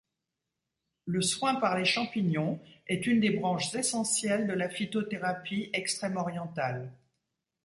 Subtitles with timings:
[1.05, 6.91] Le soin par les champignons est une des branches essentielles de la phytothérapie extrême-orientale.